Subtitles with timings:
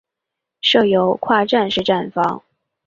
[0.61, 2.41] 设有跨站式站房。